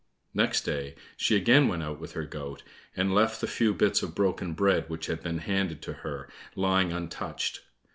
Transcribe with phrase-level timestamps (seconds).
[0.33, 2.63] Next day she again went out with her goat,
[2.97, 6.91] and left the few bits of broken bread which had been handed to her, lying
[6.91, 7.61] untouched.